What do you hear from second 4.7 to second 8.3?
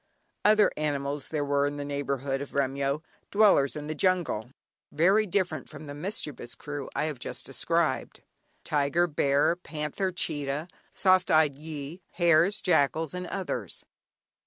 very different from the mischievous crew I have just described.